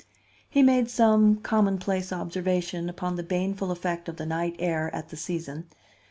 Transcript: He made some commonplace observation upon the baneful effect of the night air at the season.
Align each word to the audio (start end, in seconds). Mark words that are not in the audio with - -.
He 0.49 0.63
made 0.63 0.89
some 0.89 1.35
commonplace 1.41 2.11
observation 2.11 2.89
upon 2.89 3.17
the 3.17 3.21
baneful 3.23 3.69
effect 3.69 4.09
of 4.09 4.17
the 4.17 4.25
night 4.25 4.55
air 4.57 4.89
at 4.95 5.09
the 5.09 5.15
season. 5.15 5.67